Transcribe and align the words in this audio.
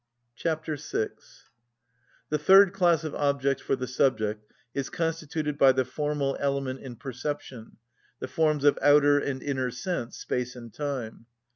Chapter 0.35 0.77
VI. 0.77 1.09
The 2.29 2.39
third 2.39 2.73
class 2.73 3.03
of 3.03 3.13
objects 3.13 3.61
for 3.61 3.75
the 3.75 3.85
subject 3.85 4.51
is 4.73 4.89
constituted 4.89 5.59
by 5.59 5.73
the 5.73 5.85
formal 5.85 6.35
element 6.39 6.79
in 6.79 6.95
perception, 6.95 7.77
the 8.17 8.27
forms 8.27 8.63
of 8.63 8.79
outer 8.81 9.19
and 9.19 9.43
inner 9.43 9.69
sense, 9.69 10.17
space 10.17 10.55
and 10.55 10.73
time. 10.73 11.27